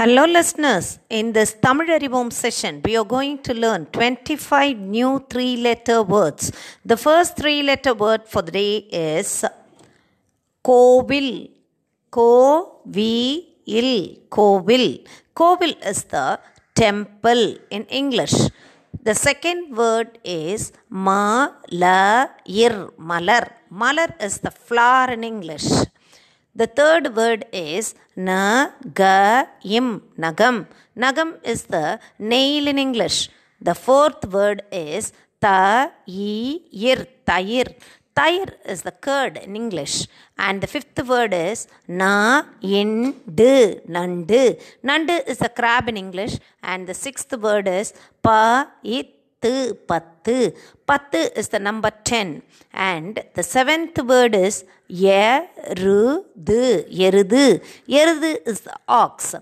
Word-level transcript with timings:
Hello, 0.00 0.22
listeners. 0.24 0.86
In 1.16 1.26
this 1.36 1.50
Tamil 1.64 1.88
Arivom 1.94 2.28
session, 2.32 2.80
we 2.86 2.92
are 3.00 3.04
going 3.04 3.36
to 3.46 3.52
learn 3.52 3.84
25 3.96 4.78
new 4.78 5.10
three 5.28 5.56
letter 5.66 5.98
words. 6.02 6.44
The 6.90 6.96
first 6.96 7.36
three 7.36 7.62
letter 7.62 7.92
word 7.92 8.22
for 8.26 8.40
the 8.40 8.50
day 8.50 8.76
is 9.18 9.44
Kovil. 10.64 11.50
Ko-vi-il. 12.10 13.92
Kovil. 14.30 14.86
Kovil 15.34 15.74
is 15.92 16.04
the 16.04 16.40
temple 16.74 17.58
in 17.68 17.84
English. 18.00 18.36
The 19.02 19.14
second 19.14 19.76
word 19.76 20.18
is 20.24 20.72
ma-la-ir. 20.88 22.74
Malar. 22.96 23.44
Malar 23.70 24.14
is 24.18 24.38
the 24.38 24.50
flower 24.50 25.10
in 25.12 25.24
English. 25.24 25.68
The 26.60 26.66
third 26.66 27.16
word 27.16 27.46
is 27.52 27.94
nagayim, 28.18 29.86
nagam. 30.22 30.66
Nagam 30.94 31.28
is 31.42 31.62
the 31.74 31.98
nail 32.18 32.66
in 32.68 32.78
English. 32.78 33.30
The 33.62 33.74
fourth 33.74 34.26
word 34.34 34.60
is 34.70 35.14
tayir, 35.40 36.98
tayir. 37.26 37.68
Tayir 38.14 38.50
is 38.66 38.82
the 38.82 38.92
curd 38.92 39.38
in 39.38 39.56
English. 39.56 40.06
And 40.36 40.60
the 40.60 40.66
fifth 40.66 41.00
word 41.12 41.32
is 41.32 41.66
na 41.88 42.42
indu, 42.62 43.54
nandu. 43.88 44.60
Nandu 44.84 45.16
is 45.26 45.38
the 45.38 45.48
crab 45.48 45.88
in 45.88 45.96
English. 45.96 46.36
And 46.62 46.86
the 46.86 46.92
sixth 46.92 47.32
word 47.38 47.68
is 47.68 47.94
pa 48.22 48.66
it 48.84 49.19
பத்து 49.91 50.35
பத்து 50.85 51.19
is 51.39 51.47
the 51.55 51.59
number 51.67 51.91
10 51.91 52.41
and 52.91 53.13
the 53.37 53.43
seventh 53.55 53.97
word 54.11 54.33
is 54.47 54.55
எருது 55.17 56.63
எருது 57.07 57.43
எருது 57.99 58.31
is 58.51 58.59
the 58.69 58.75
ox 59.03 59.35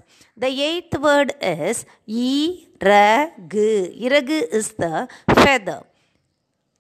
the 0.44 0.52
eighth 0.70 0.96
word 1.08 1.32
is 1.54 1.80
இறகு 2.28 3.70
இறகு 4.06 4.40
is 4.60 4.70
the 4.84 4.94
feather 5.42 5.80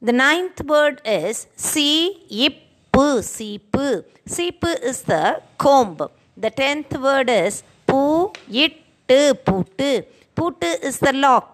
the 0.02 0.16
ninth 0.26 0.62
word 0.73 0.98
is 1.22 1.38
சீப்பு 1.72 3.08
சீப்பு 3.36 3.88
சீப்பு 4.36 4.72
is 4.92 5.00
the 5.14 5.23
comb 5.66 5.94
the 6.38 6.52
tenth 6.62 6.94
word 7.08 7.30
is 7.44 7.56
பூ 7.92 8.02
இட்டு 8.66 9.20
பூட்டு 9.48 9.92
பூட்டு 10.38 10.72
is 10.90 10.98
the 11.08 11.14
lock 11.26 11.52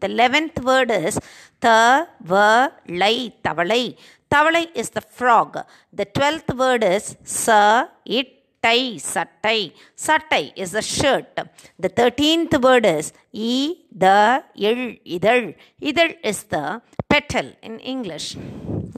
the 0.00 0.08
eleventh 0.14 0.58
word 0.70 0.90
is 0.90 1.18
the 1.60 2.06
ver 2.20 2.72
lai 3.02 3.32
tavalai. 3.44 3.96
Tavalai 4.32 4.64
is 4.74 4.90
the 4.90 5.04
frog. 5.18 5.52
The 5.92 6.06
twelfth 6.16 6.52
word 6.62 6.84
is 6.84 7.16
sa 7.24 7.60
it 8.04 8.28
tai 8.64 8.80
sattai. 9.12 9.72
Sattai 10.06 10.52
is 10.62 10.72
the 10.72 10.82
shirt. 10.82 11.36
The 11.84 11.90
thirteenth 11.98 12.54
word 12.66 12.86
is 12.86 13.12
e 13.32 13.76
the 14.04 14.42
il 14.68 14.80
idal. 15.16 15.54
Idal 15.90 16.10
is 16.30 16.40
the 16.54 16.64
petal 17.10 17.48
in 17.62 17.74
English. 17.94 18.36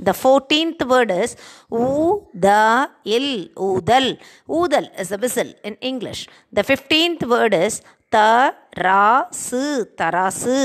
The 0.08 0.14
fourteenth 0.24 0.82
word 0.92 1.10
is 1.22 1.36
oo 1.70 2.26
the 2.46 2.90
il 3.16 3.28
oodal. 3.66 4.06
Oodal 4.48 4.86
is 4.98 5.12
a 5.12 5.18
whistle 5.24 5.52
in 5.62 5.74
English. 5.92 6.22
The 6.58 6.64
fifteenth 6.72 7.22
word 7.34 7.54
is 7.54 7.82
ta 8.14 8.54
ra 8.84 9.28
su 9.30 9.62
tarasu. 9.98 10.56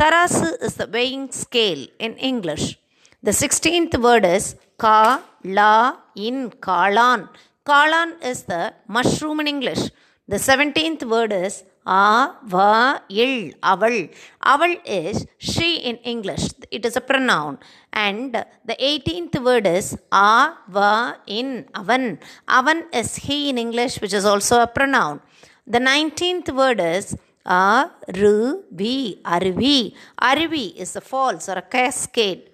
Tarasu 0.00 0.50
is 0.66 0.74
the 0.80 0.86
weighing 0.86 1.24
scale 1.30 1.82
in 1.98 2.12
English. 2.28 2.78
The 3.22 3.32
16th 3.32 3.94
word 4.04 4.24
is 4.24 4.56
ka, 4.78 5.22
la, 5.44 5.96
in, 6.16 6.38
kalan. 6.66 7.28
Kalan 7.66 8.10
is 8.30 8.44
the 8.44 8.72
mushroom 8.88 9.40
in 9.40 9.46
English. 9.54 9.82
The 10.26 10.38
17th 10.38 11.02
word 11.06 11.34
is 11.34 11.64
a, 11.84 12.34
va, 12.46 13.02
il, 13.10 13.52
aval. 13.72 13.96
Aval 14.42 14.80
is 14.86 15.26
she 15.36 15.76
in 15.90 15.96
English. 16.14 16.44
It 16.70 16.86
is 16.86 16.96
a 16.96 17.02
pronoun. 17.02 17.58
And 17.92 18.32
the 18.64 18.76
18th 18.80 19.44
word 19.44 19.66
is 19.66 19.98
a, 20.10 20.54
va, 20.76 21.18
in, 21.26 21.66
avan. 21.74 22.18
Avan 22.48 22.84
is 22.94 23.16
he 23.16 23.50
in 23.50 23.58
English, 23.58 24.00
which 24.00 24.14
is 24.14 24.24
also 24.24 24.62
a 24.62 24.66
pronoun. 24.66 25.20
The 25.66 25.78
19th 25.78 26.54
word 26.56 26.80
is 26.80 27.18
aruvi. 27.46 29.20
Aruvi. 29.22 29.94
Aruvi 30.20 30.76
is 30.76 30.96
a 30.96 31.00
falls 31.00 31.48
or 31.48 31.54
a 31.54 31.62
cascade. 31.62 32.50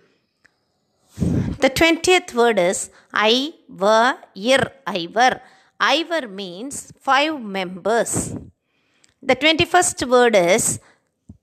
The 1.19 1.71
20th 1.71 2.35
word 2.35 2.59
is 2.59 2.91
Ivar. 3.15 4.19
Ivar. 4.37 5.41
Ivar 5.81 6.29
means 6.29 6.93
five 7.01 7.41
members. 7.41 8.37
The 9.23 9.37
21st 9.37 10.09
word 10.09 10.37
is 10.37 10.79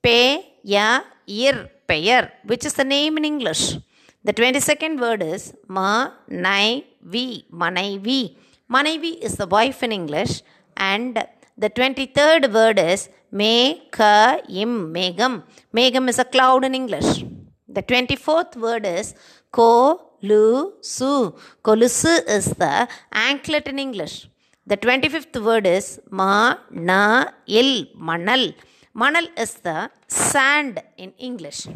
Peyir. 0.03 1.69
Peyir, 1.89 2.31
which 2.45 2.65
is 2.65 2.75
the 2.75 2.83
name 2.83 3.17
in 3.17 3.25
English. 3.25 3.77
The 4.23 4.33
22nd 4.33 4.99
word 4.99 5.21
is 5.21 5.53
Manaivi. 5.67 7.43
Manaivi. 7.51 8.35
Manaivi 8.71 9.19
is 9.19 9.35
the 9.35 9.47
wife 9.47 9.83
in 9.83 9.91
English. 9.91 10.43
And 10.77 11.27
the 11.57 11.69
23rd 11.69 12.51
word 12.51 12.79
is 12.79 13.09
Mekayim. 13.31 14.71
Megam. 14.95 15.43
Megam 15.73 16.09
is 16.09 16.19
a 16.19 16.25
cloud 16.25 16.63
in 16.65 16.73
English. 16.73 17.23
The 17.67 17.83
24th 17.83 18.55
word 18.55 18.85
is 18.85 19.13
Kolusu. 19.51 21.37
Kolusu 21.63 22.13
is 22.27 22.45
the 22.63 22.87
anklet 23.11 23.67
in 23.67 23.79
English. 23.79 24.27
The 24.65 24.77
25th 24.77 25.43
word 25.43 25.67
is 25.67 25.99
Manal. 26.11 27.33
Manal. 28.09 28.53
Manal 28.95 29.27
is 29.37 29.55
the 29.55 29.89
sand 30.07 30.81
in 30.97 31.11
English. 31.17 31.67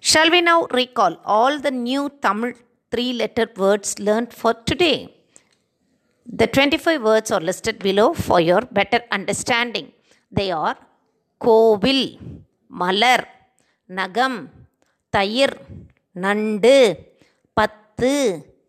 Shall 0.00 0.30
we 0.30 0.40
now 0.40 0.66
recall 0.80 1.20
all 1.24 1.58
the 1.58 1.70
new 1.70 2.10
Tamil 2.22 2.52
three 2.90 3.12
letter 3.12 3.48
words 3.56 3.98
learned 3.98 4.32
for 4.32 4.54
today? 4.54 5.21
The 6.26 6.46
25 6.46 7.02
words 7.02 7.30
are 7.30 7.40
listed 7.40 7.78
below 7.78 8.12
for 8.14 8.40
your 8.40 8.62
better 8.62 9.00
understanding. 9.10 9.86
They 10.32 10.50
are 10.56 10.76
கோவில் 11.40 12.06
மலர் 12.72 13.24
நகம் 13.90 14.36
தயிர் 15.14 15.54
நண்டு 16.16 16.76
பத்து 17.56 18.12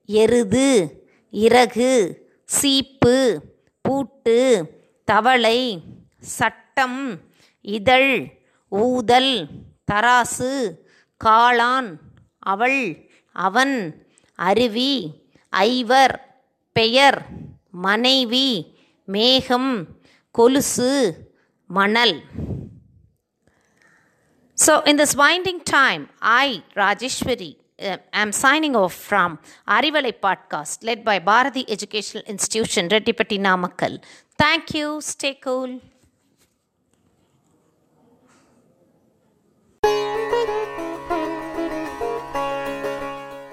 எருது 0.09 0.69
இறகு 1.34 1.91
சீப்பு 2.50 3.16
பூட்டு 3.85 4.38
தவளை 5.08 5.59
சட்டம் 6.38 7.00
இதழ் 7.66 8.14
ஊதல் 8.72 9.34
தராசு 9.91 10.52
காளான் 11.22 11.90
அவள் 12.53 12.81
அவன் 13.35 13.75
அருவி 14.40 14.94
ஐவர் 15.53 16.16
So, 24.55 24.81
in 24.81 24.97
this 24.97 25.16
winding 25.16 25.61
time, 25.61 26.09
I, 26.22 26.64
Rajeshwari, 26.75 27.55
uh, 27.81 27.97
am 28.14 28.31
signing 28.31 28.75
off 28.75 28.93
from 28.93 29.40
Arivalai 29.67 30.14
podcast 30.20 30.84
led 30.84 31.03
by 31.03 31.20
Bharati 31.20 31.66
Educational 31.70 32.23
Institution, 32.28 32.87
Rettipatti 32.87 33.40
Namakkal. 33.40 33.99
Thank 34.37 34.73
you. 34.75 35.02
Stay 35.02 35.35
cool. 35.35 35.81